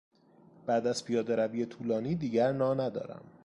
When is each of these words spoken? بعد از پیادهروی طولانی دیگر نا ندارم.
بعد 0.67 0.87
از 0.87 1.05
پیادهروی 1.05 1.65
طولانی 1.65 2.15
دیگر 2.15 2.51
نا 2.51 2.73
ندارم. 2.73 3.23